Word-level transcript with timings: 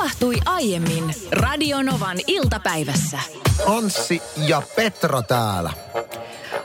tapahtui 0.00 0.36
aiemmin 0.46 1.14
Radionovan 1.32 2.16
iltapäivässä. 2.26 3.18
Anssi 3.66 4.22
ja 4.46 4.62
Petra 4.76 5.22
täällä. 5.22 5.70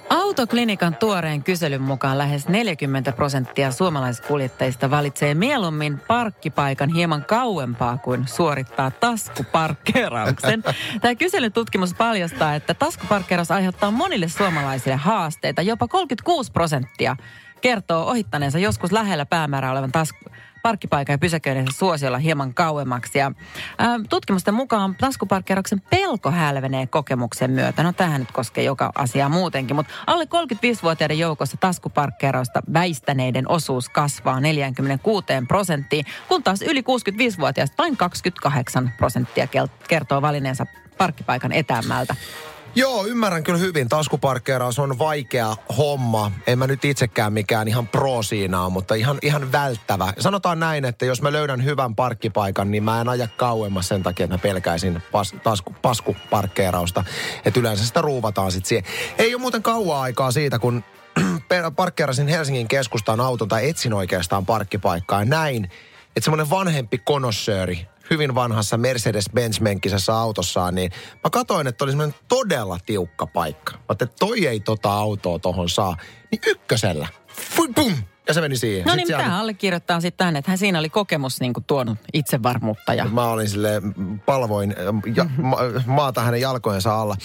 Autoklinikan 0.10 0.96
tuoreen 0.96 1.44
kyselyn 1.44 1.82
mukaan 1.82 2.18
lähes 2.18 2.48
40 2.48 3.12
prosenttia 3.12 3.72
suomalaiskuljettajista 3.72 4.92
valitsee 4.92 5.34
mieluummin 5.34 6.00
parkkipaikan 6.08 6.90
hieman 6.90 7.26
kauempaa 7.26 7.98
kuin 7.98 8.28
suorittaa 8.28 8.92
taskuparkkeerauksen. 8.92 10.64
Tämä 11.02 11.16
kyselytutkimus 11.16 11.94
paljastaa, 11.94 12.56
että 12.56 12.74
taskuparkkeeraus 12.74 13.52
aiheuttaa 13.52 13.92
monille 13.92 14.28
suomalaisille 14.28 14.96
haasteita. 14.96 15.62
Jopa 15.62 15.88
36 15.88 16.52
prosenttia 16.52 17.16
kertoo 17.62 18.06
ohittaneensa 18.06 18.60
joskus 18.60 18.92
lähellä 18.92 19.26
päämäärää 19.26 19.72
olevan 19.72 19.92
tasku, 19.92 20.26
parkkipaikan 20.66 21.14
ja 21.14 21.18
pysäköidensä 21.18 21.78
suosiolla 21.78 22.18
hieman 22.18 22.54
kauemmaksi. 22.54 23.18
Ja, 23.20 23.32
ää, 23.78 24.00
tutkimusten 24.10 24.54
mukaan 24.54 24.96
taskuparkkeerauksen 24.96 25.82
pelko 25.82 26.32
hälvenee 26.32 26.88
kokemuksen 26.88 27.52
myötä. 27.52 27.84
No 27.84 27.94
tähän 27.94 28.22
nyt 28.22 28.32
koskee 28.32 28.64
joka 28.64 28.92
asiaa 28.96 29.30
muutenkin, 29.30 29.76
mutta 29.76 29.94
alle 30.08 30.26
35-vuotiaiden 30.26 31.20
joukossa 31.20 31.58
taskuparkkeerausta 31.58 32.62
väistäneiden 32.74 33.52
osuus 33.52 33.90
kasvaa 33.90 34.40
46 34.40 35.26
prosenttiin, 35.48 36.06
kun 36.28 36.44
taas 36.44 36.62
yli 36.62 36.82
65-vuotiaista 36.82 37.76
vain 37.78 37.98
28 37.98 38.94
prosenttia 38.98 39.48
kertoo 39.88 40.22
valineensa 40.22 40.66
parkkipaikan 40.98 41.52
etäämmältä. 41.52 42.16
Joo, 42.78 43.06
ymmärrän 43.06 43.44
kyllä 43.44 43.60
hyvin. 43.60 43.90
Taskuparkkeeraus 43.90 44.80
on 44.80 45.00
vaikea 45.00 45.56
homma. 45.78 46.32
En 46.48 46.60
mä 46.60 46.68
nyt 46.68 46.86
itsekään 46.86 47.34
mikään 47.34 47.68
ihan 47.68 47.88
pro 47.88 48.24
siinä 48.24 48.62
on, 48.62 48.72
mutta 48.72 48.96
ihan, 48.96 49.18
ihan 49.22 49.52
välttävä. 49.52 50.14
Sanotaan 50.20 50.60
näin, 50.60 50.86
että 50.86 51.06
jos 51.06 51.22
mä 51.22 51.32
löydän 51.32 51.64
hyvän 51.64 51.96
parkkipaikan, 51.96 52.72
niin 52.72 52.84
mä 52.84 53.02
en 53.02 53.10
aja 53.10 53.28
kauemmas 53.28 53.88
sen 53.88 54.04
takia, 54.04 54.24
että 54.24 54.36
mä 54.36 54.42
pelkäisin 54.42 55.04
pas, 55.12 55.36
tasku, 55.44 55.76
paskuparkkeerausta. 55.82 57.04
Että 57.46 57.60
yleensä 57.60 57.86
sitä 57.86 58.02
ruuvataan 58.02 58.52
sitten 58.52 58.70
siihen. 58.70 58.86
Ei 59.18 59.36
ole 59.36 59.42
muuten 59.42 59.64
kauaa 59.64 60.02
aikaa 60.02 60.32
siitä, 60.32 60.60
kun 60.60 60.84
parkkeerasin 61.76 62.28
Helsingin 62.28 62.68
keskustaan 62.68 63.20
auton 63.20 63.48
tai 63.48 63.70
etsin 63.70 63.94
oikeastaan 63.94 64.46
parkkipaikkaa. 64.46 65.26
Näin, 65.26 65.66
että 66.16 66.22
semmoinen 66.22 66.50
vanhempi 66.50 66.98
konossööri 66.98 67.88
hyvin 68.10 68.36
vanhassa 68.36 68.78
Mercedes-Benz-menkisessä 68.78 70.14
autossaan, 70.14 70.76
niin 70.76 70.92
mä 71.24 71.30
katsoin, 71.32 71.68
että 71.68 71.84
oli 71.84 71.92
semmoinen 71.92 72.16
todella 72.28 72.78
tiukka 72.86 73.28
paikka. 73.28 73.74
Mä 73.74 73.80
että 73.92 74.08
toi 74.20 74.48
ei 74.48 74.60
tota 74.60 74.94
autoa 74.94 75.40
tohon 75.40 75.70
saa. 75.70 75.98
Niin 76.32 76.42
ykkösellä, 76.46 77.08
fui, 77.56 77.68
pum, 77.76 77.94
ja 78.28 78.34
se 78.34 78.42
meni 78.42 78.58
siihen. 78.58 78.86
No 78.86 78.96
niin, 78.96 79.08
mitä 79.08 79.18
siellä... 79.18 79.40
allekirjoittaa 79.40 80.02
sitten 80.02 80.26
tänne, 80.26 80.40
että 80.40 80.52
hän 80.52 80.58
siinä 80.58 80.80
oli 80.80 80.90
kokemus 80.90 81.42
niin 81.42 81.54
kuin 81.54 81.64
tuonut 81.64 81.98
itsevarmuutta. 82.14 82.94
Ja... 82.94 83.06
Mä 83.06 83.30
olin 83.30 83.50
sille 83.50 83.82
palvoin 84.26 84.76
ja, 85.16 85.26
ma, 85.38 85.58
maata 85.86 86.22
hänen 86.22 86.42
jalkojensa 86.42 87.02
alla. 87.02 87.16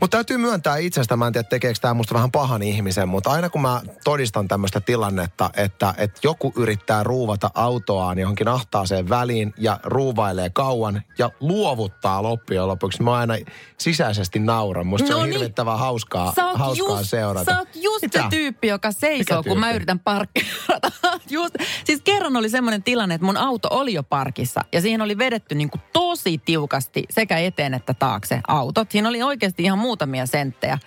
Mutta 0.00 0.16
täytyy 0.16 0.36
myöntää 0.36 0.76
itsestä, 0.76 1.16
mä 1.16 1.26
en 1.26 1.32
tiedä 1.32 1.48
tekeekö 1.48 1.78
tämä 1.80 1.94
musta 1.94 2.14
vähän 2.14 2.30
pahan 2.30 2.62
ihmisen, 2.62 3.08
mutta 3.08 3.30
aina 3.30 3.50
kun 3.50 3.62
mä 3.62 3.80
todistan 4.04 4.48
tämmöistä 4.48 4.80
tilannetta, 4.80 5.50
että, 5.56 5.94
että 5.96 6.20
joku 6.24 6.52
yrittää 6.56 7.02
ruuvata 7.02 7.50
autoaan 7.54 8.18
johonkin 8.18 8.48
ahtaaseen 8.48 9.08
väliin 9.08 9.54
ja 9.58 9.80
ruuvailee 9.82 10.50
kauan 10.50 11.02
ja 11.18 11.30
luovuttaa 11.40 12.22
loppujen 12.22 12.68
lopuksi, 12.68 13.02
mä 13.02 13.14
aina 13.14 13.34
sisäisesti 13.78 14.38
nauran. 14.38 14.86
Musta 14.86 15.04
no 15.04 15.08
se 15.08 15.14
on 15.14 15.22
niin. 15.22 15.32
hirvittävän 15.32 15.78
hauskaa, 15.78 16.32
hauskaa 16.54 16.98
just, 16.98 17.10
seurata. 17.10 17.52
Sä 17.52 17.58
oot 17.58 17.68
just 17.74 18.02
Mitä? 18.02 18.22
se 18.22 18.26
tyyppi, 18.30 18.68
joka 18.68 18.92
seisoo, 18.92 19.42
kun 19.42 19.60
mä 19.60 19.72
yritän 19.72 19.98
parkkia 19.98 20.49
Just, 21.30 21.54
siis 21.84 22.00
kerran 22.04 22.36
oli 22.36 22.48
semmoinen 22.48 22.82
tilanne, 22.82 23.14
että 23.14 23.24
mun 23.24 23.36
auto 23.36 23.68
oli 23.70 23.94
jo 23.94 24.02
parkissa 24.02 24.60
ja 24.72 24.80
siihen 24.80 25.02
oli 25.02 25.18
vedetty 25.18 25.54
niin 25.54 25.70
kuin 25.70 25.80
tosi 25.92 26.38
tiukasti 26.38 27.04
sekä 27.10 27.38
eteen 27.38 27.74
että 27.74 27.94
taakse 27.94 28.40
autot. 28.48 28.90
Siinä 28.90 29.08
oli 29.08 29.22
oikeasti 29.22 29.62
ihan 29.62 29.78
muutamia 29.78 30.26
senttejä. 30.26 30.78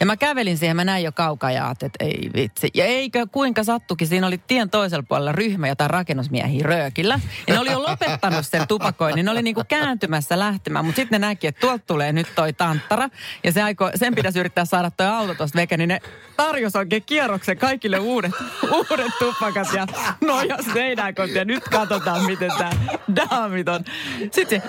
Ja 0.00 0.06
mä 0.06 0.16
kävelin 0.16 0.58
siihen, 0.58 0.76
mä 0.76 0.84
näin 0.84 1.04
jo 1.04 1.12
kaukaa 1.12 1.50
ja 1.50 1.70
että 1.70 2.04
ei 2.04 2.30
vitsi. 2.34 2.70
Ja 2.74 2.84
eikö 2.84 3.26
kuinka 3.32 3.64
sattukin, 3.64 4.08
siinä 4.08 4.26
oli 4.26 4.38
tien 4.38 4.70
toisella 4.70 5.04
puolella 5.08 5.32
ryhmä 5.32 5.68
jotain 5.68 5.90
rakennusmiehiä 5.90 6.62
röökillä. 6.62 7.20
Ja 7.46 7.54
ne 7.54 7.60
oli 7.60 7.72
jo 7.72 7.82
lopettanut 7.82 8.46
sen 8.46 8.68
tupakoinnin, 8.68 9.24
ne 9.24 9.30
oli 9.30 9.42
niin 9.42 9.54
kuin 9.54 9.66
kääntymässä 9.66 10.38
lähtemään. 10.38 10.84
Mutta 10.84 10.96
sitten 10.96 11.20
ne 11.20 11.26
näki, 11.26 11.46
että 11.46 11.60
tuolta 11.60 11.84
tulee 11.86 12.12
nyt 12.12 12.26
toi 12.34 12.52
tanttara. 12.52 13.08
Ja 13.44 13.52
se 13.52 13.62
aiko, 13.62 13.90
sen 13.94 14.14
pitäisi 14.14 14.38
yrittää 14.38 14.64
saada 14.64 14.90
toi 14.90 15.06
auto 15.06 15.34
tuosta 15.34 15.56
veke, 15.56 15.76
niin 15.76 15.88
ne 15.88 16.00
tarjosi 16.36 16.78
oikein 16.78 17.02
kierroksen 17.06 17.58
kaikille 17.58 17.98
uudet, 17.98 18.32
uudet 18.90 19.07
tupakat 19.18 19.72
ja 19.72 19.86
noja 20.20 20.56
seinäkot 20.72 21.30
ja 21.30 21.44
nyt 21.44 21.64
katsotaan, 21.64 22.24
miten 22.24 22.50
tämä 22.58 22.70
daamit 23.16 23.68
on. 23.68 23.84
Sitten 24.32 24.62
se... 24.62 24.68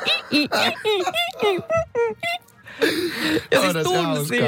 Ja 3.51 3.61
siis 3.61 3.73
tunsin, 3.83 4.43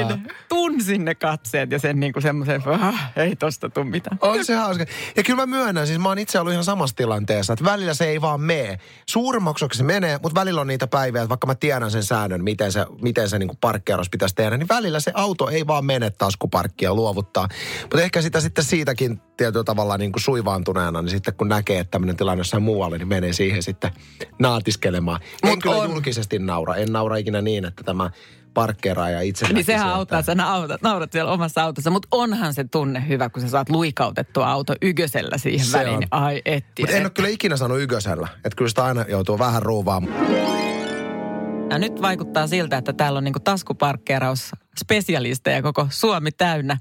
tunsin 0.48 1.04
ne 1.04 1.14
katseet 1.14 1.70
ja 1.70 1.78
sen 1.78 2.00
niinku 2.00 2.20
semmoisen, 2.20 2.62
ah, 2.66 3.12
ei 3.16 3.36
tosta 3.36 3.70
tuu 3.70 3.84
mitään. 3.84 4.18
On 4.20 4.44
se 4.44 4.54
hauska. 4.54 4.84
Ja 5.16 5.22
kyllä 5.22 5.36
mä 5.36 5.46
myönnän, 5.46 5.86
siis 5.86 5.98
mä 5.98 6.08
oon 6.08 6.18
itse 6.18 6.40
ollut 6.40 6.52
ihan 6.52 6.64
samassa 6.64 6.96
tilanteessa, 6.96 7.52
että 7.52 7.64
välillä 7.64 7.94
se 7.94 8.04
ei 8.04 8.20
vaan 8.20 8.40
mene. 8.40 8.78
Suurimmaksi 9.06 9.66
se 9.72 9.82
menee, 9.82 10.18
mutta 10.22 10.40
välillä 10.40 10.60
on 10.60 10.66
niitä 10.66 10.86
päiviä, 10.86 11.22
että 11.22 11.28
vaikka 11.28 11.46
mä 11.46 11.54
tiedän 11.54 11.90
sen 11.90 12.02
säännön, 12.04 12.44
miten 12.44 12.72
se, 12.72 12.86
miten 13.02 13.28
se 13.28 13.38
niinku 13.38 13.56
parkkeeros 13.60 14.10
pitäisi 14.10 14.34
tehdä, 14.34 14.56
niin 14.56 14.68
välillä 14.68 15.00
se 15.00 15.12
auto 15.14 15.48
ei 15.48 15.66
vaan 15.66 15.84
mene 15.84 16.10
taskuparkkia 16.10 16.94
luovuttaa. 16.94 17.48
Mutta 17.82 18.02
ehkä 18.02 18.22
sitä 18.22 18.40
sitten 18.40 18.64
siitäkin 18.64 19.20
tietyllä 19.36 19.64
tavalla 19.64 19.98
niin 19.98 20.12
kuin 20.12 20.22
suivaantuneena, 20.22 21.02
niin 21.02 21.10
sitten 21.10 21.34
kun 21.34 21.48
näkee, 21.48 21.78
että 21.78 21.90
tämmöinen 21.90 22.16
tilanne 22.16 22.40
jossain 22.40 22.62
muualle, 22.62 22.98
niin 22.98 23.08
menee 23.08 23.32
siihen 23.32 23.62
sitten 23.62 23.90
naatiskelemaan. 24.38 25.20
En 25.42 25.50
Mut 25.50 25.62
kyllä 25.62 25.76
on. 25.76 25.90
julkisesti 25.90 26.38
naura. 26.38 26.74
En 26.74 26.92
naura 26.92 27.16
ikinä 27.16 27.42
niin, 27.42 27.64
että 27.64 27.84
tämä 27.84 28.10
parkkeeraaja 28.54 29.20
itse 29.20 29.46
Niin 29.52 29.64
sehän 29.64 29.80
sieltä. 29.82 29.96
auttaa, 29.96 30.18
että 30.18 30.34
naurat, 30.34 30.82
naurat 30.82 31.12
siellä 31.12 31.32
omassa 31.32 31.62
autossa. 31.62 31.90
Mutta 31.90 32.08
onhan 32.10 32.54
se 32.54 32.64
tunne 32.64 33.08
hyvä, 33.08 33.28
kun 33.28 33.42
sä 33.42 33.48
saat 33.48 33.68
luikautettua 33.68 34.50
auto 34.50 34.74
ykösellä 34.82 35.38
siihen 35.38 35.66
se 35.66 35.78
väliin. 35.78 35.94
On. 35.96 36.02
Ai 36.10 36.42
etti. 36.44 36.82
Mutta 36.82 36.96
en 36.96 37.02
ole 37.02 37.10
kyllä 37.10 37.28
ikinä 37.28 37.56
sanonut 37.56 37.82
ykösellä. 37.82 38.28
Että 38.36 38.56
kyllä 38.56 38.68
sitä 38.68 38.84
aina 38.84 39.04
joutuu 39.08 39.38
vähän 39.38 39.62
ruuvaamaan. 39.62 40.14
Ja 41.70 41.78
nyt 41.78 42.02
vaikuttaa 42.02 42.46
siltä, 42.46 42.76
että 42.76 42.92
täällä 42.92 43.16
on 43.16 43.24
niinku 43.24 43.40
taskuparkkeeraus 43.40 44.50
spesialisteja 44.80 45.62
koko 45.62 45.86
Suomi 45.90 46.32
täynnä. 46.32 46.76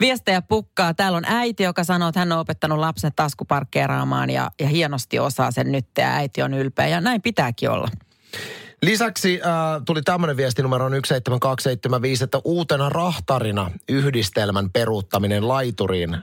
Viestejä 0.00 0.42
pukkaa. 0.42 0.94
Täällä 0.94 1.18
on 1.18 1.24
äiti, 1.26 1.62
joka 1.62 1.84
sanoo, 1.84 2.08
että 2.08 2.18
hän 2.18 2.32
on 2.32 2.38
opettanut 2.38 2.78
lapsen 2.78 3.12
taskuparkkeeraamaan 3.16 4.30
ja, 4.30 4.50
ja 4.60 4.68
hienosti 4.68 5.18
osaa 5.18 5.50
sen 5.50 5.72
nyt 5.72 5.86
ja 5.98 6.14
äiti 6.14 6.42
on 6.42 6.54
ylpeä 6.54 6.86
ja 6.86 7.00
näin 7.00 7.22
pitääkin 7.22 7.70
olla. 7.70 7.88
Lisäksi 8.82 9.40
äh, 9.46 9.82
tuli 9.86 10.02
tämmöinen 10.02 10.36
viesti 10.36 10.62
numero 10.62 10.88
17275, 10.88 12.24
että 12.24 12.40
uutena 12.44 12.88
rahtarina 12.88 13.70
yhdistelmän 13.88 14.70
peruuttaminen 14.70 15.48
laituriin 15.48 16.14
äh, 16.14 16.22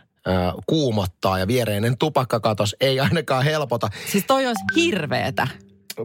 kuumottaa 0.68 1.40
ja 1.40 1.48
viereinen 1.48 1.98
tupakkakatos 1.98 2.76
ei 2.82 3.00
ainakaan 3.00 3.44
helpota. 3.44 3.90
Siis 4.12 4.24
toi 4.28 4.48
olisi 4.48 4.64
hirveetä 4.76 5.48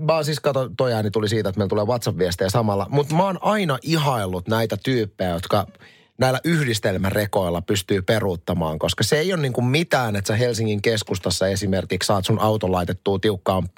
mä 0.00 0.22
siis 0.22 0.41
kato, 0.41 0.70
toi 0.76 0.92
ääni 0.92 1.10
tuli 1.10 1.28
siitä, 1.28 1.48
että 1.48 1.59
meillä 1.59 1.69
tulee 1.69 1.84
WhatsApp-viestejä 1.84 2.50
samalla. 2.50 2.86
Mutta 2.91 3.15
mä 3.15 3.25
oon 3.25 3.38
aina 3.41 3.78
ihaillut 3.82 4.48
näitä 4.48 4.76
tyyppejä, 4.84 5.31
jotka 5.31 5.66
näillä 6.19 6.41
yhdistelmärekoilla 6.44 7.62
pystyy 7.62 8.03
peruuttamaan, 8.03 8.78
koska 8.78 9.04
se 9.04 9.19
ei 9.19 9.32
ole 9.32 9.42
niin 9.42 9.53
kuin 9.53 9.65
mitään, 9.65 10.16
että 10.16 10.28
sä 10.28 10.36
Helsingin 10.36 10.82
keskustassa 10.82 11.48
esimerkiksi 11.48 12.06
saat 12.06 12.25
sun 12.25 12.38
auton 12.38 12.72
laitettua 12.72 13.19
tiukkaan 13.19 13.69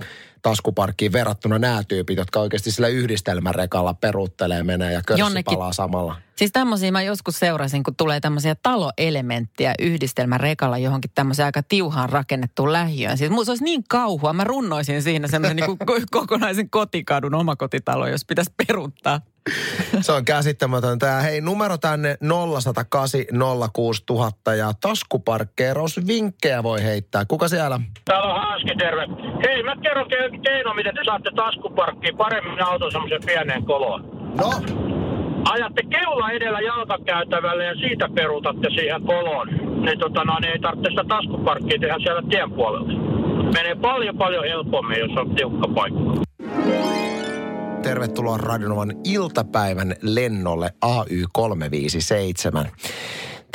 taskuparkkiin 0.43 1.13
verrattuna 1.13 1.59
nämä 1.59 1.83
tyypit, 1.89 2.19
jotka 2.19 2.41
oikeasti 2.41 2.71
sillä 2.71 2.89
yhdistelmärekalla 2.89 3.95
peruuttelee 3.95 4.63
menee 4.63 4.93
ja 4.93 5.03
körssi 5.07 5.21
Jonnekin. 5.21 5.55
palaa 5.55 5.73
samalla. 5.73 6.17
Siis 6.37 6.53
tämmöisiä 6.53 6.93
mä 6.93 7.03
joskus 7.03 7.39
seurasin, 7.39 7.83
kun 7.83 7.97
tulee 7.97 8.21
tämmöisiä 8.21 8.55
taloelementtejä 8.63 9.75
yhdistelmärekalla 9.79 10.79
johonkin 10.79 11.11
tämmöiseen 11.15 11.47
aika 11.47 11.63
tiuhaan 11.63 12.09
rakennettuun 12.09 12.73
lähiöön. 12.73 13.19
Siis 13.19 13.31
se 13.45 13.51
olisi 13.51 13.65
niin 13.65 13.85
kauhua. 13.89 14.33
Mä 14.33 14.45
runnoisin 14.45 15.03
siinä 15.03 15.29
semmoisen 15.29 15.57
niin 15.57 15.79
kokonaisen 16.11 16.71
kotikadun 16.71 17.35
omakotitalo, 17.35 18.09
jos 18.09 18.25
pitäisi 18.25 18.53
peruuttaa. 18.67 19.21
Se 20.00 20.12
on 20.12 20.25
käsittämätöntä. 20.25 21.21
Hei, 21.21 21.41
numero 21.41 21.79
tänne 21.79 22.17
0108 22.21 23.11
06000 23.73 24.55
ja 24.55 24.73
taskuparkkeerausvinkkejä 24.81 26.62
voi 26.62 26.82
heittää. 26.82 27.25
Kuka 27.25 27.49
siellä? 27.49 27.81
Täällä 28.05 28.35
on 28.35 28.41
Hanski, 28.41 28.77
terve. 28.79 29.03
Hei, 29.47 29.62
mä 29.62 29.77
kerron 29.82 30.09
keino, 30.31 30.75
miten 30.75 30.94
te 30.94 31.00
saatte 31.05 31.31
taskuparkkiin 31.37 32.17
paremmin 32.17 32.62
auton 32.62 32.93
semmoisen 32.93 33.20
pieneen 33.26 33.64
koloon. 33.64 34.00
No? 34.40 34.50
Ajatte 35.52 35.82
keula 35.82 36.31
edellä 36.31 36.61
jalkakäytävälle 36.61 37.64
ja 37.64 37.75
siitä 37.75 38.08
peruutatte 38.14 38.69
siihen 38.70 39.02
koloon. 39.02 39.49
Niin 39.84 39.99
tota, 39.99 40.25
no, 40.25 40.38
niin 40.40 40.52
ei 40.52 40.58
tarvitse 40.58 40.90
sitä 40.90 41.05
taskuparkkia 41.08 41.78
tehdä 41.81 41.96
siellä 41.99 42.23
tien 42.31 42.52
puolella. 42.52 42.93
Menee 43.55 43.75
paljon 43.75 44.19
paljon 44.19 44.44
helpommin, 44.44 44.99
jos 44.99 45.17
on 45.17 45.34
tiukka 45.34 45.69
paikka 45.69 46.26
tervetuloa 47.87 48.37
Radionovan 48.37 48.93
iltapäivän 49.05 49.96
lennolle 50.02 50.70
AY357. 50.87 52.69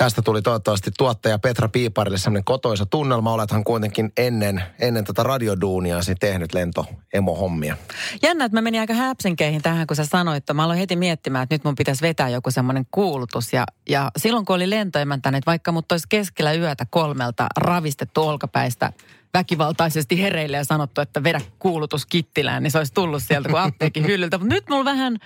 Tästä 0.02 0.22
tuli 0.22 0.42
toivottavasti 0.42 0.92
tuottaja 0.98 1.40
Petra 1.40 1.70
Piiparille 1.70 2.18
sellainen 2.18 2.44
kotoisa 2.44 2.86
tunnelma. 2.86 3.34
Olethan 3.34 3.64
kuitenkin 3.64 4.12
ennen, 4.18 4.64
ennen 4.80 5.06
tätä 5.06 5.24
radioduuniaasi 5.24 6.16
tehnyt 6.16 6.54
lento-emo-hommia. 6.54 7.78
Jännä, 8.24 8.46
että 8.46 8.58
mä 8.58 8.62
menin 8.62 8.82
aika 8.82 8.94
häpsenkeihin 8.94 9.62
tähän, 9.62 9.88
kun 9.88 9.96
sä 9.96 10.06
sanoit, 10.06 10.38
että 10.38 10.54
mä 10.54 10.64
aloin 10.64 10.80
heti 10.80 10.96
miettimään, 10.96 11.44
että 11.44 11.56
nyt 11.56 11.64
mun 11.64 11.76
pitäisi 11.76 12.02
vetää 12.02 12.30
joku 12.30 12.52
semmoinen 12.52 12.86
kuulutus. 12.92 13.54
Ja, 13.54 13.66
ja 13.90 14.12
silloin 14.18 14.46
kun 14.46 14.56
oli 14.56 14.70
lentoemäntä, 14.70 15.30
että 15.30 15.46
vaikka 15.46 15.72
mut 15.72 15.92
olisi 15.92 16.08
keskellä 16.10 16.54
yötä 16.54 16.86
kolmelta 16.90 17.48
ravistettu 17.58 18.22
olkapäistä– 18.22 18.94
väkivaltaisesti 19.34 20.22
hereille 20.22 20.58
ja 20.58 20.64
sanottu, 20.64 21.02
että 21.02 21.24
vedä 21.24 21.42
kuulutus 21.60 22.06
Kittilään, 22.06 22.64
niin 22.64 22.72
se 22.72 22.78
olisi 22.78 22.94
tullut 22.94 23.24
sieltä 23.24 23.50
kuin 23.50 23.62
apteekin 23.62 24.06
hyllyltä. 24.06 24.38
Mutta 24.38 24.54
nyt 24.54 24.70
mulla 24.70 24.86
vähän, 24.86 25.18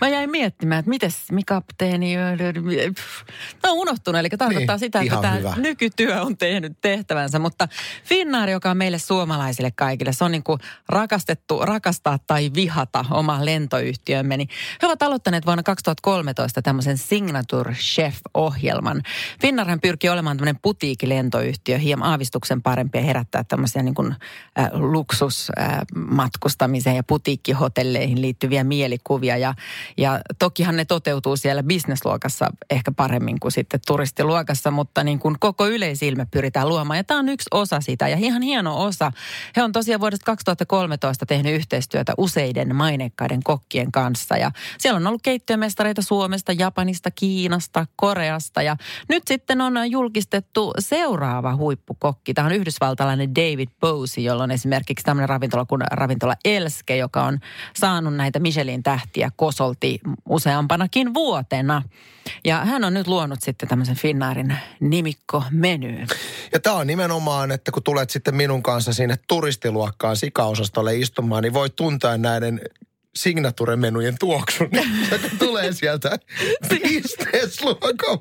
mä 0.00 0.08
jäin 0.08 0.30
miettimään, 0.30 0.78
että 0.78 0.88
mites 0.88 1.32
mi 1.32 1.44
kapteeni, 1.44 2.14
tämä 3.62 3.72
on 3.72 3.78
unohtunut. 3.78 4.18
Eli 4.18 4.28
tarkoittaa 4.28 4.76
niin, 4.76 4.80
sitä, 4.80 5.00
että 5.00 5.16
tämä 5.20 5.34
hyvä. 5.34 5.54
nykytyö 5.56 6.22
on 6.22 6.36
tehnyt 6.36 6.72
tehtävänsä. 6.80 7.38
Mutta 7.38 7.68
Finnair, 8.04 8.50
joka 8.50 8.70
on 8.70 8.76
meille 8.76 8.98
suomalaisille 8.98 9.70
kaikille, 9.70 10.12
se 10.12 10.24
on 10.24 10.32
niin 10.32 10.42
kuin 10.42 10.60
rakastettu, 10.88 11.58
rakastaa 11.62 12.18
tai 12.26 12.50
vihata 12.54 13.04
oma 13.10 13.44
lentoyhtiömme. 13.44 14.36
Niin 14.36 14.48
he 14.82 14.86
ovat 14.86 15.02
aloittaneet 15.02 15.46
vuonna 15.46 15.62
2013 15.62 16.62
tämmöisen 16.62 16.98
Signature 16.98 17.74
Chef-ohjelman. 17.74 19.02
Finnairhan 19.40 19.80
pyrkii 19.80 20.10
olemaan 20.10 20.36
tämmöinen 20.36 20.60
putiikilentoyhtiö, 20.62 21.78
hieman 21.78 22.10
aavistuksen 22.10 22.62
parempi 22.62 22.98
ja 22.98 23.04
herättää 23.04 23.44
tämmöisiä 23.48 23.82
niin 23.82 23.94
kuin, 23.94 24.14
äh, 24.58 24.70
luksusmatkustamiseen 24.72 26.96
ja 26.96 27.02
putiikkihotelleihin 27.02 28.22
liittyviä 28.22 28.64
mielikuvia. 28.64 29.36
Ja, 29.36 29.54
ja 29.96 30.20
tokihan 30.38 30.76
ne 30.76 30.84
toteutuu 30.84 31.36
siellä 31.36 31.62
bisnesluokassa 31.62 32.52
ehkä 32.70 32.92
paremmin 32.92 33.40
kuin 33.40 33.52
sitten 33.52 33.80
turistiluokassa, 33.86 34.70
mutta 34.70 35.04
niin 35.04 35.18
kuin 35.18 35.36
koko 35.40 35.66
yleisilme 35.66 36.26
pyritään 36.30 36.68
luomaan. 36.68 36.96
Ja 36.96 37.04
tämä 37.04 37.20
on 37.20 37.28
yksi 37.28 37.48
osa 37.50 37.80
sitä 37.80 38.08
ja 38.08 38.16
ihan 38.16 38.42
hieno 38.42 38.84
osa. 38.84 39.12
He 39.56 39.62
on 39.62 39.72
tosiaan 39.72 40.00
vuodesta 40.00 40.24
2013 40.24 41.26
tehnyt 41.26 41.54
yhteistyötä 41.54 42.12
useiden 42.18 42.76
mainekkaiden 42.76 43.42
kokkien 43.42 43.92
kanssa. 43.92 44.36
Ja 44.36 44.50
siellä 44.78 44.96
on 44.96 45.06
ollut 45.06 45.22
keittiömestareita 45.22 46.02
Suomesta, 46.02 46.52
Japanista, 46.52 47.10
Kiinasta, 47.10 47.86
Koreasta. 47.96 48.62
Ja 48.62 48.76
nyt 49.08 49.22
sitten 49.28 49.60
on 49.60 49.90
julkistettu 49.90 50.72
seuraava 50.78 51.56
huippukokki. 51.56 52.34
Tämä 52.34 52.46
on 52.46 52.52
yhdysvaltalainen 52.52 53.34
David 53.38 53.68
Bowsi, 53.80 54.24
jolla 54.24 54.42
on 54.42 54.50
esimerkiksi 54.50 55.04
tämmöinen 55.04 55.28
ravintola 55.28 55.64
kuin 55.64 55.82
ravintola 55.90 56.34
Elske, 56.44 56.96
joka 56.96 57.22
on 57.24 57.38
saanut 57.76 58.16
näitä 58.16 58.38
Michelin 58.38 58.82
tähtiä 58.82 59.30
kosolti 59.36 60.00
useampanakin 60.28 61.14
vuotena. 61.14 61.82
Ja 62.44 62.64
hän 62.64 62.84
on 62.84 62.94
nyt 62.94 63.06
luonut 63.06 63.42
sitten 63.42 63.68
tämmöisen 63.68 63.96
Finnaarin 63.96 64.56
nimikko-menyyn. 64.80 66.06
Ja 66.52 66.60
tämä 66.60 66.76
on 66.76 66.86
nimenomaan, 66.86 67.50
että 67.50 67.70
kun 67.70 67.82
tulet 67.82 68.10
sitten 68.10 68.34
minun 68.34 68.62
kanssa 68.62 68.92
sinne 68.92 69.16
turistiluokkaan 69.28 70.16
sikaosastolle 70.16 70.96
istumaan, 70.96 71.42
niin 71.42 71.54
voit 71.54 71.76
tuntea 71.76 72.18
näiden 72.18 72.60
signature-menujen 73.16 74.16
tuoksun, 74.20 74.68
joka 75.10 75.28
tulee 75.38 75.72
sieltä 75.72 76.18
business-luokan 76.68 78.18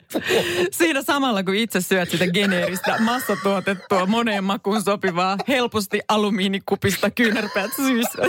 Siinä 0.71 1.01
samalla, 1.01 1.43
kun 1.43 1.55
itse 1.55 1.81
syöt 1.81 2.09
sitä 2.09 2.27
geneeristä 2.27 2.97
massatuotettua 2.99 4.05
moneen 4.05 4.43
makuun 4.43 4.83
sopivaa, 4.83 5.37
helposti 5.47 5.99
alumiinikupista 6.07 7.11
kyynärpäät 7.11 7.71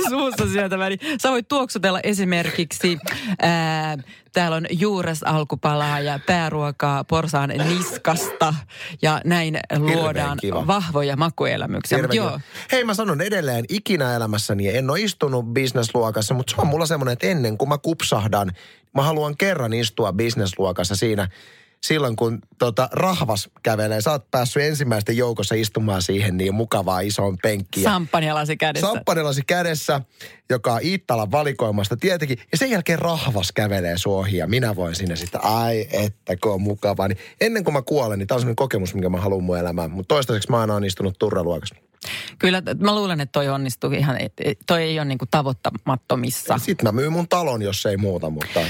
suussa 0.08 0.48
sieltä 0.52 0.88
niin 0.88 1.00
sä 1.22 1.30
voit 1.30 1.48
tuoksutella 1.48 2.00
esimerkiksi 2.02 2.98
ää, 3.42 3.96
Täällä 4.32 4.56
on 4.56 4.66
juures 4.70 5.22
alkupalaa 5.22 6.00
ja 6.00 6.20
pääruokaa 6.26 7.04
porsaan 7.04 7.50
niskasta 7.50 8.54
ja 9.02 9.20
näin 9.24 9.58
luodaan 9.78 10.38
vahvoja 10.66 11.16
makuelämyksiä. 11.16 11.98
Joo. 12.12 12.40
Hei 12.72 12.84
mä 12.84 12.94
sanon 12.94 13.20
edelleen, 13.20 13.64
ikinä 13.68 14.16
elämässäni 14.16 14.76
en 14.76 14.90
ole 14.90 15.00
istunut 15.00 15.46
bisnesluokassa, 15.46 16.34
mutta 16.34 16.54
se 16.54 16.60
on 16.60 16.66
mulla 16.66 16.86
semmoinen, 16.86 17.12
että 17.12 17.26
ennen 17.26 17.58
kuin 17.58 17.68
mä 17.68 17.78
kupsahdan, 17.78 18.52
mä 18.94 19.02
haluan 19.02 19.36
kerran 19.36 19.72
istua 19.72 20.12
bisnesluokassa 20.12 20.96
siinä– 20.96 21.28
silloin, 21.82 22.16
kun 22.16 22.38
tota, 22.58 22.88
rahvas 22.92 23.48
kävelee. 23.62 24.00
Sä 24.00 24.10
oot 24.10 24.30
päässyt 24.30 24.62
ensimmäisten 24.62 25.16
joukossa 25.16 25.54
istumaan 25.54 26.02
siihen 26.02 26.36
niin 26.36 26.54
mukavaa 26.54 27.00
isoon 27.00 27.38
penkkiin. 27.42 27.84
Samppanjalasi 27.84 28.56
kädessä. 28.56 28.86
Samppanjalasi 28.86 29.42
kädessä, 29.46 30.00
joka 30.50 30.74
on 30.74 30.80
Iittalan 30.82 31.30
valikoimasta 31.30 31.96
tietenkin. 31.96 32.38
Ja 32.52 32.58
sen 32.58 32.70
jälkeen 32.70 32.98
rahvas 32.98 33.52
kävelee 33.52 33.98
suohia. 33.98 34.46
Minä 34.46 34.76
voin 34.76 34.94
sinne 34.94 35.16
sitten, 35.16 35.44
ai 35.44 35.88
että 35.92 36.36
kun 36.42 36.52
on 36.52 36.62
mukavaa. 36.62 37.08
Niin 37.08 37.18
ennen 37.40 37.64
kuin 37.64 37.74
mä 37.74 37.82
kuolen, 37.82 38.18
niin 38.18 38.26
tämä 38.26 38.36
on 38.36 38.40
sellainen 38.40 38.56
kokemus, 38.56 38.94
minkä 38.94 39.08
mä 39.08 39.20
haluan 39.20 39.42
mun 39.42 39.58
elämään. 39.58 39.90
Mutta 39.90 40.14
toistaiseksi 40.14 40.50
mä 40.50 40.60
aina 40.60 40.72
olen 40.72 40.84
istunut 40.84 41.18
turraluokassa. 41.18 41.74
Kyllä, 42.38 42.62
mä 42.80 42.94
luulen, 42.94 43.20
että 43.20 43.32
toi 43.32 43.48
onnistuu 43.48 43.90
ihan, 43.90 44.16
toi 44.66 44.82
ei 44.82 44.98
ole 44.98 45.04
niinku 45.04 45.26
tavoittamattomissa. 45.30 46.58
Sitten 46.58 46.88
mä 46.88 46.92
myyn 46.92 47.12
mun 47.12 47.28
talon, 47.28 47.62
jos 47.62 47.86
ei 47.86 47.96
muuta, 47.96 48.30
mutta... 48.30 48.60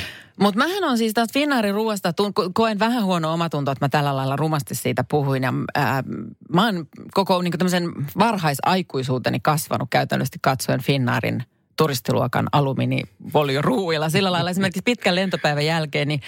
Mutta 0.40 0.58
mähän 0.58 0.84
on 0.84 0.98
siis 0.98 1.14
tästä 1.14 1.32
Finnaarin 1.32 1.74
ruoasta, 1.74 2.14
koen 2.54 2.78
vähän 2.78 3.04
huono 3.04 3.32
omatunto, 3.32 3.70
että 3.70 3.84
mä 3.84 3.88
tällä 3.88 4.16
lailla 4.16 4.36
rumasti 4.36 4.74
siitä 4.74 5.04
puhuin. 5.10 5.42
Ja, 5.42 5.52
ää, 5.74 6.02
mä 6.52 6.64
oon 6.64 6.86
koko 7.14 7.42
niin 7.42 7.58
tämmöisen 7.58 7.92
varhaisaikuisuuteni 8.18 9.40
kasvanut 9.40 9.88
käytännössä 9.90 10.36
katsoen 10.42 10.82
Finnaarin– 10.82 11.42
turistiluokan 11.78 12.48
alumiinivolioruuilla. 12.52 14.10
Sillä 14.10 14.32
lailla 14.32 14.50
esimerkiksi 14.50 14.82
pitkän 14.84 15.14
lentopäivän 15.14 15.66
jälkeen, 15.66 16.08
niin 16.08 16.20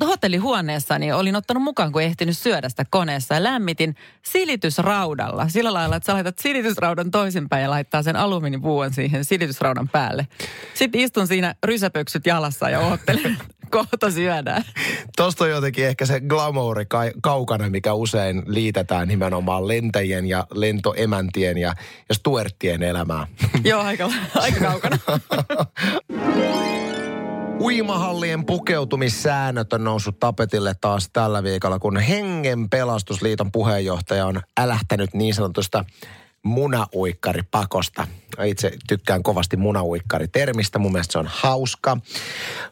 hotellihuoneessa 0.00 0.98
niin 0.98 1.14
olin 1.14 1.36
ottanut 1.36 1.62
mukaan, 1.62 1.92
kun 1.92 2.02
ehtinyt 2.02 2.38
syödä 2.38 2.68
sitä 2.68 2.84
koneessa 2.90 3.34
ja 3.34 3.42
lämmitin 3.42 3.96
silitysraudalla. 4.22 5.48
Sillä 5.48 5.72
lailla, 5.72 5.96
että 5.96 6.06
sä 6.06 6.14
laitat 6.14 6.38
silitysraudan 6.38 7.10
toisinpäin 7.10 7.62
ja 7.62 7.70
laittaa 7.70 8.02
sen 8.02 8.16
alumiinivuon 8.16 8.94
siihen 8.94 9.24
silitysraudan 9.24 9.88
päälle. 9.88 10.28
Sitten 10.74 11.00
istun 11.00 11.26
siinä 11.26 11.54
rysäpöksyt 11.64 12.26
jalassa 12.26 12.70
ja 12.70 12.80
oottelen, 12.80 13.36
kohta 13.72 14.10
syödään. 14.10 14.64
Tuosta 15.16 15.44
on 15.44 15.50
jotenkin 15.50 15.86
ehkä 15.86 16.06
se 16.06 16.20
glamouri 16.20 16.86
kaukana, 17.22 17.70
mikä 17.70 17.92
usein 17.92 18.42
liitetään 18.46 19.08
nimenomaan 19.08 19.68
lentäjien 19.68 20.26
ja 20.26 20.46
lentoemäntien 20.54 21.58
ja, 21.58 21.74
ja 22.08 22.14
stuerttien 22.14 22.82
elämään. 22.82 23.26
Joo, 23.64 23.82
aika, 23.82 24.10
aika 24.34 24.60
kaukana. 24.60 24.98
Uimahallien 27.60 28.46
pukeutumissäännöt 28.46 29.72
on 29.72 29.84
noussut 29.84 30.20
tapetille 30.20 30.74
taas 30.80 31.08
tällä 31.12 31.42
viikolla, 31.42 31.78
kun 31.78 31.96
Hengen 31.96 32.70
pelastusliiton 32.70 33.52
puheenjohtaja 33.52 34.26
on 34.26 34.40
älähtänyt 34.58 35.14
niin 35.14 35.34
sanotusta 35.34 35.84
munauikkaripakosta. 36.42 38.06
Itse 38.44 38.72
tykkään 38.88 39.22
kovasti 39.22 39.56
munauikkari-termistä, 39.56 40.78
mun 40.78 40.92
mielestä 40.92 41.12
se 41.12 41.18
on 41.18 41.28
hauska. 41.30 41.96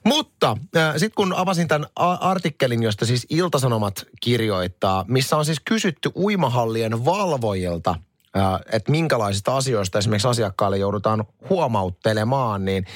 Mutta 0.04 0.56
äh, 0.76 0.92
sitten 0.92 1.14
kun 1.14 1.34
avasin 1.36 1.68
tämän 1.68 1.88
artikkelin, 2.20 2.82
josta 2.82 3.06
siis 3.06 3.26
Iltasanomat 3.30 4.06
kirjoittaa, 4.20 5.04
missä 5.08 5.36
on 5.36 5.44
siis 5.44 5.60
kysytty 5.64 6.10
uimahallien 6.16 7.04
valvojilta, 7.04 7.94
äh, 8.36 8.60
että 8.72 8.90
minkälaisista 8.90 9.56
asioista 9.56 9.98
esimerkiksi 9.98 10.28
asiakkaalle 10.28 10.78
joudutaan 10.78 11.24
huomauttelemaan, 11.50 12.64
niin 12.64 12.86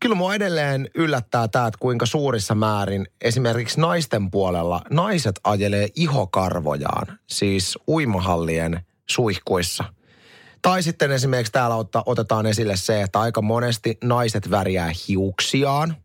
kyllä 0.00 0.14
mua 0.14 0.34
edelleen 0.34 0.88
yllättää 0.94 1.48
tämä, 1.48 1.66
että 1.66 1.78
kuinka 1.80 2.06
suurissa 2.06 2.54
määrin 2.54 3.06
esimerkiksi 3.20 3.80
naisten 3.80 4.30
puolella 4.30 4.82
naiset 4.90 5.40
ajelee 5.44 5.88
ihokarvojaan, 5.94 7.18
siis 7.26 7.78
uimahallien 7.88 8.80
suihkuissa– 9.06 9.84
tai 10.62 10.82
sitten 10.82 11.10
esimerkiksi 11.10 11.52
täällä 11.52 11.76
otta, 11.76 12.02
otetaan 12.06 12.46
esille 12.46 12.76
se, 12.76 13.02
että 13.02 13.20
aika 13.20 13.42
monesti 13.42 13.98
naiset 14.04 14.50
värjää 14.50 14.92
hiuksiaan 15.08 15.96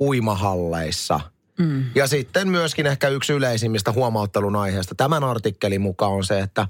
uimahalleissa. 0.00 1.20
Mm. 1.58 1.84
Ja 1.94 2.06
sitten 2.06 2.48
myöskin 2.48 2.86
ehkä 2.86 3.08
yksi 3.08 3.32
yleisimmistä 3.32 3.92
huomauttelun 3.92 4.56
aiheesta 4.56 4.94
tämän 4.94 5.24
artikkelin 5.24 5.80
mukaan 5.80 6.12
on 6.12 6.24
se, 6.24 6.40
että 6.40 6.66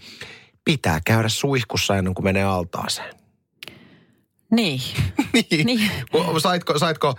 pitää 0.64 1.00
käydä 1.04 1.28
suihkussa 1.28 1.96
ennen 1.96 2.14
kuin 2.14 2.24
menee 2.24 2.44
altaaseen. 2.44 3.21
Niin. 4.56 4.80
niin. 5.32 5.66
niin. 5.66 5.90
Saitko, 6.38 6.78
saitko 6.78 7.14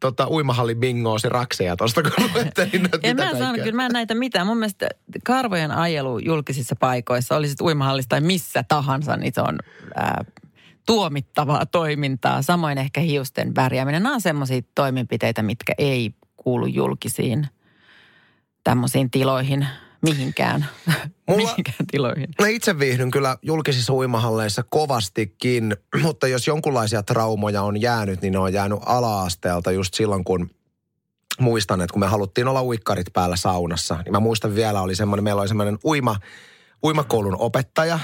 tota, 0.00 0.28
uimahalli 0.28 0.74
bingoosi 0.74 1.28
rakseja 1.28 1.76
tuosta, 1.76 2.02
kun 2.02 2.12
luettelin 2.34 2.82
näitä 2.82 2.98
En 3.02 3.16
mä 3.16 3.38
saanut, 3.38 3.62
kyllä 3.62 3.76
mä 3.76 3.86
en 3.86 3.92
näitä 3.92 4.14
mitään. 4.14 4.46
Mun 4.46 4.58
mielestä 4.58 4.88
karvojen 5.24 5.70
ajelu 5.70 6.18
julkisissa 6.18 6.76
paikoissa, 6.76 7.36
oli 7.36 7.48
sitten 7.48 7.66
uimahallissa 7.66 8.08
tai 8.08 8.20
missä 8.20 8.64
tahansa, 8.68 9.16
niin 9.16 9.32
se 9.34 9.40
on 9.40 9.58
ää, 9.94 10.24
tuomittavaa 10.86 11.66
toimintaa. 11.66 12.42
Samoin 12.42 12.78
ehkä 12.78 13.00
hiusten 13.00 13.54
värjääminen. 13.54 14.02
Nämä 14.02 14.14
on 14.14 14.20
semmoisia 14.20 14.62
toimenpiteitä, 14.74 15.42
mitkä 15.42 15.72
ei 15.78 16.14
kuulu 16.36 16.66
julkisiin 16.66 17.46
tämmöisiin 18.64 19.10
tiloihin– 19.10 19.66
mihinkään, 20.02 20.66
Mulla, 21.28 21.48
mihinkään 21.48 21.86
tiloihin. 21.90 22.28
Mä 22.40 22.48
itse 22.48 22.78
viihdyn 22.78 23.10
kyllä 23.10 23.36
julkisissa 23.42 23.92
uimahalleissa 23.92 24.62
kovastikin, 24.62 25.76
mutta 26.02 26.28
jos 26.28 26.46
jonkunlaisia 26.46 27.02
traumoja 27.02 27.62
on 27.62 27.80
jäänyt, 27.80 28.22
niin 28.22 28.32
ne 28.32 28.38
on 28.38 28.52
jäänyt 28.52 28.78
ala-asteelta 28.86 29.72
just 29.72 29.94
silloin, 29.94 30.24
kun 30.24 30.50
muistan, 31.40 31.80
että 31.80 31.92
kun 31.92 32.00
me 32.00 32.06
haluttiin 32.06 32.48
olla 32.48 32.62
uikkarit 32.62 33.06
päällä 33.12 33.36
saunassa, 33.36 34.02
niin 34.04 34.12
mä 34.12 34.20
muistan 34.20 34.54
vielä, 34.54 34.82
oli 34.82 34.94
semmoinen, 34.94 35.24
meillä 35.24 35.40
oli 35.40 35.48
semmoinen 35.48 35.78
uima, 35.84 36.16
uimakoulun 36.84 37.36
opettaja, 37.38 37.98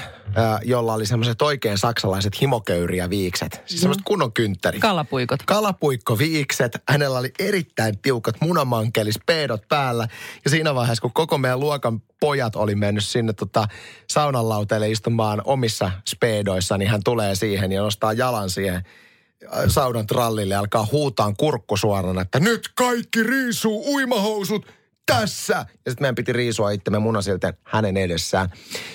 jolla 0.63 0.93
oli 0.93 1.05
semmoiset 1.05 1.41
oikein 1.41 1.77
saksalaiset 1.77 2.41
himoköyriä 2.41 3.09
viikset. 3.09 3.61
Siis 3.65 3.71
mm. 3.71 3.81
semmoiset 3.81 4.03
kunnon 4.05 4.33
kynttäri. 4.33 4.79
Kalapuikot. 4.79 5.43
Kalapuikko 5.43 6.17
viikset. 6.17 6.71
Hänellä 6.89 7.19
oli 7.19 7.31
erittäin 7.39 7.99
tiukat 7.99 8.35
munamankelis 8.41 9.19
peedot 9.25 9.67
päällä. 9.67 10.07
Ja 10.45 10.49
siinä 10.49 10.75
vaiheessa, 10.75 11.01
kun 11.01 11.13
koko 11.13 11.37
meidän 11.37 11.59
luokan 11.59 12.01
pojat 12.19 12.55
oli 12.55 12.75
mennyt 12.75 13.05
sinne 13.05 13.33
tota, 13.33 13.67
saunan 14.09 14.49
lauteelle 14.49 14.91
istumaan 14.91 15.41
omissa 15.45 15.91
speedoissa, 16.07 16.77
niin 16.77 16.91
hän 16.91 17.01
tulee 17.03 17.35
siihen 17.35 17.71
ja 17.71 17.81
nostaa 17.81 18.13
jalan 18.13 18.49
siihen 18.49 18.83
saunan 19.67 20.07
trallille 20.07 20.55
alkaa 20.55 20.87
huutaan 20.91 21.35
kurkku 21.35 21.77
suorana, 21.77 22.21
että 22.21 22.39
nyt 22.39 22.69
kaikki 22.75 23.23
riisuu 23.23 23.93
uimahousut 23.93 24.65
tässä. 25.05 25.53
Ja 25.53 25.91
sitten 25.91 26.03
meidän 26.03 26.15
piti 26.15 26.33
riisua 26.33 26.71
itsemme 26.71 26.99
munasilten 26.99 27.53
hänen 27.63 27.97
edessään. 27.97 28.49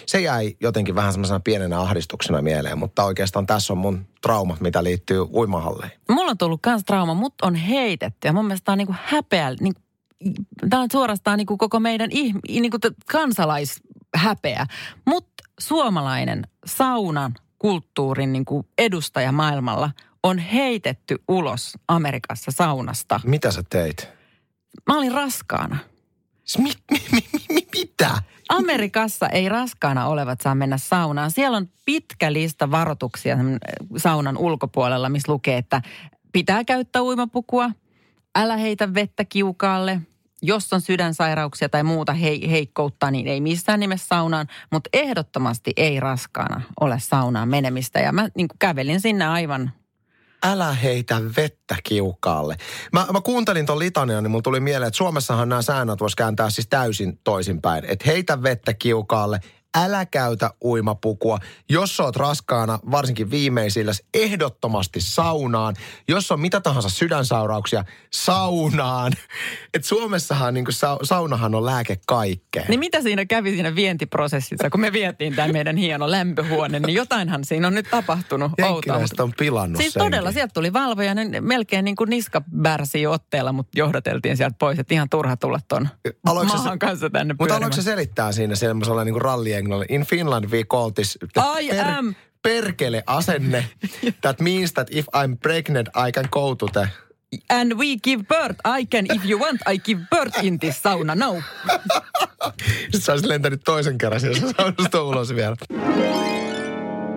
Se 0.06 0.20
jäi 0.20 0.56
jotenkin 0.60 0.94
vähän 0.94 1.12
semmoisena 1.12 1.40
pienenä 1.40 1.80
ahdistuksena 1.80 2.42
mieleen, 2.42 2.78
mutta 2.78 3.04
oikeastaan 3.04 3.46
tässä 3.46 3.72
on 3.72 3.78
mun 3.78 4.06
traumat, 4.22 4.60
mitä 4.60 4.84
liittyy 4.84 5.20
uimahalleihin. 5.20 5.98
Mulla 6.08 6.30
on 6.30 6.38
tullut 6.38 6.62
kans 6.62 6.84
trauma, 6.84 7.14
mut 7.14 7.34
on 7.42 7.54
heitetty 7.54 8.28
ja 8.28 8.32
mun 8.32 8.46
mielestä 8.46 8.64
tämä 8.64 8.74
on 8.74 8.78
niinku 8.78 8.94
häpeä, 9.02 9.54
niinku, 9.60 9.80
tämä 10.70 10.82
on 10.82 10.88
suorastaan 10.92 11.38
niinku 11.38 11.56
koko 11.56 11.80
meidän 11.80 12.10
niinku 12.48 12.78
kansalaishäpeä. 13.12 14.66
Mutta 15.06 15.44
suomalainen 15.60 16.46
saunan 16.66 17.34
kulttuurin 17.58 18.32
niinku 18.32 18.66
edustaja 18.78 19.32
maailmalla 19.32 19.90
on 20.22 20.38
heitetty 20.38 21.16
ulos 21.28 21.72
Amerikassa 21.88 22.50
saunasta. 22.50 23.20
Mitä 23.24 23.50
sä 23.50 23.62
teit? 23.70 24.08
Mä 24.86 24.98
olin 24.98 25.12
raskaana. 25.12 25.76
Mi, 26.58 26.70
mi, 26.90 27.02
mi, 27.12 27.20
mi, 27.48 27.66
mitä? 27.78 28.22
Amerikassa 28.48 29.28
ei 29.28 29.48
raskaana 29.48 30.06
olevat 30.06 30.40
saa 30.40 30.54
mennä 30.54 30.78
saunaan. 30.78 31.30
Siellä 31.30 31.56
on 31.56 31.68
pitkä 31.84 32.32
lista 32.32 32.70
varoituksia 32.70 33.36
saunan 33.96 34.36
ulkopuolella, 34.36 35.08
missä 35.08 35.32
lukee, 35.32 35.58
että 35.58 35.82
pitää 36.32 36.64
käyttää 36.64 37.02
uimapukua, 37.02 37.70
älä 38.34 38.56
heitä 38.56 38.94
vettä 38.94 39.24
kiukaalle, 39.24 40.00
jos 40.42 40.72
on 40.72 40.80
sydänsairauksia 40.80 41.68
tai 41.68 41.82
muuta 41.82 42.12
he, 42.12 42.40
heikkoutta, 42.50 43.10
niin 43.10 43.26
ei 43.26 43.40
missään 43.40 43.80
nimessä 43.80 44.06
saunaan, 44.06 44.46
mutta 44.72 44.90
ehdottomasti 44.92 45.72
ei 45.76 46.00
raskaana 46.00 46.60
ole 46.80 47.00
saunaan 47.00 47.48
menemistä. 47.48 48.00
Ja 48.00 48.12
mä 48.12 48.28
niin 48.34 48.48
kävelin 48.58 49.00
sinne 49.00 49.26
aivan 49.26 49.72
älä 50.46 50.72
heitä 50.72 51.20
vettä 51.36 51.76
kiukaalle. 51.84 52.56
Mä, 52.92 53.06
mä 53.12 53.20
kuuntelin 53.20 53.66
ton 53.66 53.78
litanian, 53.78 54.22
niin 54.22 54.30
mulla 54.30 54.42
tuli 54.42 54.60
mieleen, 54.60 54.88
että 54.88 54.98
Suomessahan 54.98 55.48
nämä 55.48 55.62
säännöt 55.62 56.00
voisi 56.00 56.16
kääntää 56.16 56.50
siis 56.50 56.68
täysin 56.68 57.18
toisinpäin. 57.24 57.84
Että 57.84 58.04
heitä 58.06 58.42
vettä 58.42 58.74
kiukaalle, 58.74 59.40
älä 59.76 60.06
käytä 60.06 60.50
uimapukua. 60.64 61.38
Jos 61.68 62.00
oot 62.00 62.16
raskaana, 62.16 62.78
varsinkin 62.90 63.30
viimeisillä, 63.30 63.92
ehdottomasti 64.14 65.00
saunaan. 65.00 65.76
Jos 66.08 66.32
on 66.32 66.40
mitä 66.40 66.60
tahansa 66.60 66.88
sydänsaurauksia, 66.88 67.84
saunaan. 68.12 69.12
Et 69.74 69.84
Suomessahan 69.84 70.54
niin 70.54 70.66
sa- 70.70 70.98
saunahan 71.02 71.54
on 71.54 71.66
lääke 71.66 71.98
kaikkeen. 72.06 72.66
Niin 72.68 72.80
mitä 72.80 73.02
siinä 73.02 73.24
kävi 73.26 73.50
siinä 73.50 73.74
vientiprosessissa, 73.74 74.70
kun 74.70 74.80
me 74.80 74.92
vietiin 74.92 75.34
tämä 75.34 75.48
meidän 75.48 75.76
hieno 75.76 76.10
lämpöhuone, 76.10 76.80
niin 76.80 76.94
jotainhan 76.94 77.44
siinä 77.44 77.66
on 77.66 77.74
nyt 77.74 77.86
tapahtunut 77.90 78.52
outoa. 78.62 79.00
on 79.18 79.32
pilannut 79.38 79.76
Siis 79.76 79.92
senkin. 79.92 80.06
todella, 80.06 80.32
sieltä 80.32 80.52
tuli 80.54 80.72
valvoja, 80.72 81.14
ne 81.14 81.40
melkein 81.40 81.84
niin 81.84 81.96
kuin 81.96 82.10
niska 82.10 82.42
bärsi 82.62 83.06
otteella, 83.06 83.52
mutta 83.52 83.78
johdateltiin 83.78 84.36
sieltä 84.36 84.56
pois, 84.58 84.78
että 84.78 84.94
ihan 84.94 85.08
turha 85.08 85.36
tulla 85.36 85.60
ton 85.68 85.88
maahan 86.32 86.78
kanssa 86.78 87.10
tänne 87.10 87.34
Mutta 87.38 87.56
aloitko 87.56 87.76
se 87.76 87.82
selittää 87.82 88.32
siinä 88.32 88.54
semmoisella 88.54 89.04
niin 89.04 89.12
kuin 89.12 89.22
englannilla. 89.60 89.86
In 89.88 90.06
Finland 90.06 90.50
we 90.50 90.64
call 90.64 90.90
this 90.90 91.18
I 91.58 91.68
per, 91.68 91.86
am. 91.86 92.14
perkele 92.42 93.02
asenne. 93.06 93.64
that 94.24 94.40
means 94.40 94.72
that 94.72 94.88
if 94.90 95.06
I'm 95.14 95.36
pregnant, 95.36 95.88
I 95.88 96.12
can 96.12 96.28
go 96.30 96.54
to 96.54 96.66
the... 96.72 96.88
And 97.48 97.72
we 97.78 97.96
give 97.96 98.22
birth. 98.24 98.58
I 98.64 98.86
can, 98.86 99.06
if 99.06 99.24
you 99.24 99.38
want, 99.38 99.60
I 99.68 99.78
give 99.78 100.00
birth 100.10 100.44
in 100.44 100.58
this 100.58 100.82
sauna 100.82 101.14
now. 101.14 101.42
Sitten 102.80 103.00
sä 103.04 103.12
olisit 103.12 103.28
lentänyt 103.28 103.60
toisen 103.64 103.98
kerran 103.98 104.20
siellä 104.20 104.52
saunasta 104.56 105.02
ulos 105.02 105.34
vielä. 105.34 105.56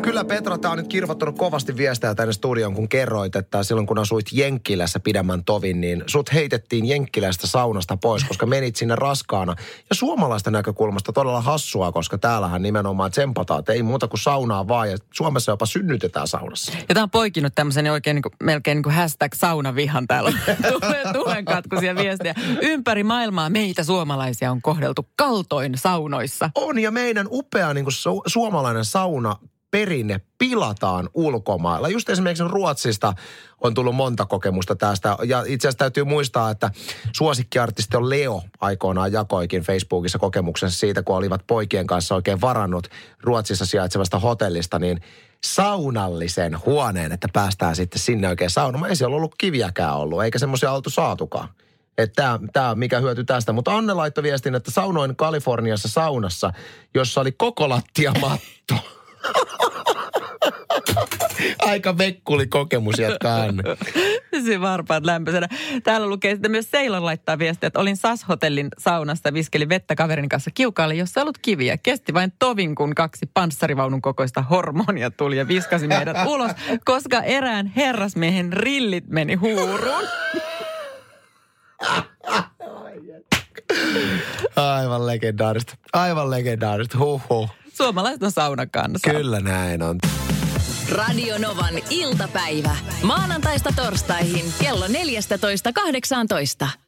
Kyllä 0.03 0.25
Petra, 0.25 0.57
tämä 0.57 0.71
on 0.71 0.77
nyt 0.77 0.87
kirvottanut 0.87 1.37
kovasti 1.37 1.77
viestejä 1.77 2.15
tänne 2.15 2.33
studioon, 2.33 2.73
kun 2.73 2.89
kerroit, 2.89 3.35
että 3.35 3.63
silloin 3.63 3.87
kun 3.87 3.99
asuit 3.99 4.25
Jenkkilässä 4.31 4.99
pidemmän 4.99 5.43
tovin, 5.43 5.81
niin 5.81 6.03
sut 6.07 6.33
heitettiin 6.33 6.85
Jenkkilästä 6.85 7.47
saunasta 7.47 7.97
pois, 7.97 8.23
koska 8.23 8.45
menit 8.45 8.75
sinne 8.75 8.95
raskaana. 8.95 9.55
Ja 9.89 9.95
suomalaista 9.95 10.51
näkökulmasta 10.51 11.13
todella 11.13 11.41
hassua, 11.41 11.91
koska 11.91 12.17
täällähän 12.17 12.61
nimenomaan 12.61 13.11
tsempataan, 13.11 13.59
että 13.59 13.73
ei 13.73 13.83
muuta 13.83 14.07
kuin 14.07 14.19
saunaa 14.19 14.67
vaan 14.67 14.91
ja 14.91 14.97
Suomessa 15.13 15.51
jopa 15.51 15.65
synnytetään 15.65 16.27
saunassa. 16.27 16.71
Ja 16.89 16.95
tämä 16.95 17.03
on 17.03 17.09
poikinut 17.09 17.55
tämmöisen 17.55 17.91
oikein 17.91 18.15
niin 18.15 18.23
kuin, 18.23 18.33
melkein 18.43 18.75
niin 18.75 18.83
kuin 18.83 18.95
hashtag 18.95 19.33
saunavihan 19.33 20.07
täällä. 20.07 20.33
Tulee 20.81 21.03
tulenkatkuisia 21.13 21.95
viestejä. 21.95 22.35
Ympäri 22.61 23.03
maailmaa 23.03 23.49
meitä 23.49 23.83
suomalaisia 23.83 24.51
on 24.51 24.61
kohdeltu 24.61 25.07
kaltoin 25.15 25.77
saunoissa. 25.77 26.49
On 26.55 26.79
ja 26.79 26.91
meidän 26.91 27.27
upea 27.31 27.73
niin 27.73 27.85
kuin 27.85 27.93
su- 27.93 28.23
suomalainen 28.27 28.85
sauna 28.85 29.35
perinne 29.73 30.21
pilataan 30.37 31.09
ulkomailla. 31.13 31.89
Just 31.89 32.09
esimerkiksi 32.09 32.43
Ruotsista 32.47 33.13
on 33.61 33.73
tullut 33.73 33.95
monta 33.95 34.25
kokemusta 34.25 34.75
tästä. 34.75 35.17
Ja 35.25 35.43
itse 35.47 35.67
asiassa 35.67 35.77
täytyy 35.77 36.03
muistaa, 36.03 36.49
että 36.49 36.71
suosikkiartisti 37.13 37.97
on 37.97 38.09
Leo 38.09 38.41
aikoinaan 38.61 39.11
jakoikin 39.11 39.61
Facebookissa 39.61 40.19
kokemuksensa 40.19 40.79
siitä, 40.79 41.03
kun 41.03 41.15
olivat 41.15 41.47
poikien 41.47 41.87
kanssa 41.87 42.15
oikein 42.15 42.41
varannut 42.41 42.87
Ruotsissa 43.23 43.65
sijaitsevasta 43.65 44.19
hotellista, 44.19 44.79
niin 44.79 45.01
saunallisen 45.43 46.65
huoneen, 46.65 47.11
että 47.11 47.27
päästään 47.33 47.75
sitten 47.75 47.99
sinne 47.99 48.29
oikein 48.29 48.49
saunomaan. 48.49 48.89
Ei 48.89 48.95
siellä 48.95 49.15
ollut 49.15 49.35
kiviäkään 49.37 49.95
ollut, 49.95 50.23
eikä 50.23 50.39
semmoisia 50.39 50.71
oltu 50.71 50.89
saatukaan. 50.89 51.49
Että 51.97 52.39
tämä, 52.53 52.75
mikä 52.75 52.99
hyöty 52.99 53.23
tästä. 53.23 53.53
Mutta 53.53 53.77
Anne 53.77 53.93
laittoi 53.93 54.23
viestin, 54.23 54.55
että 54.55 54.71
saunoin 54.71 55.15
Kaliforniassa 55.15 55.87
saunassa, 55.87 56.53
jossa 56.93 57.21
oli 57.21 57.31
koko 57.31 57.69
lattiamatto. 57.69 58.75
Aika 61.59 61.97
vekkuli 61.97 62.47
kokemus 62.47 62.99
jatkaa 62.99 63.45
Se 64.45 64.61
varpaat 64.61 65.05
lämpöisenä. 65.05 65.47
Täällä 65.83 66.07
lukee 66.07 66.33
sitten 66.33 66.51
myös 66.51 66.71
Seilon 66.71 67.05
laittaa 67.05 67.39
viestiä, 67.39 67.67
että 67.67 67.79
olin 67.79 67.97
SAS-hotellin 67.97 68.67
saunassa 68.77 69.29
ja 69.29 69.33
viskelin 69.33 69.69
vettä 69.69 69.95
kaverin 69.95 70.29
kanssa 70.29 70.51
kiukaalle, 70.53 70.95
jossa 70.95 71.21
ollut 71.21 71.37
kiviä. 71.37 71.77
Kesti 71.77 72.13
vain 72.13 72.33
tovin, 72.39 72.75
kun 72.75 72.95
kaksi 72.95 73.25
panssarivaunun 73.33 74.01
kokoista 74.01 74.41
hormonia 74.41 75.11
tuli 75.11 75.37
ja 75.37 75.47
viskasi 75.47 75.87
meidät 75.87 76.17
ulos, 76.33 76.51
koska 76.85 77.21
erään 77.21 77.67
herrasmiehen 77.75 78.53
rillit 78.53 79.07
meni 79.07 79.35
huuruun. 79.35 80.03
Aivan 84.55 85.07
legendaarista. 85.07 85.75
Aivan 85.93 86.31
legendaarista. 86.31 86.97
Huh, 86.97 87.21
huh. 87.29 87.49
Suomalaiset 87.73 88.23
on 88.23 88.31
saunakansa. 88.31 89.11
Kyllä 89.11 89.39
näin 89.39 89.81
on. 89.81 89.99
Radio 90.91 91.37
Novan 91.37 91.73
iltapäivä. 91.89 92.75
Maanantaista 93.03 93.69
torstaihin 93.75 94.45
kello 94.61 94.87
14.18. 94.87 96.82